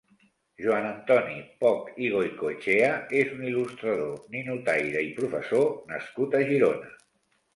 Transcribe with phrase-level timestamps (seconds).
[0.65, 2.87] Joan Antoni Poch i Goicoetxea
[3.19, 6.91] és un il·lustrador, ninotaire i professor nascut a Girona.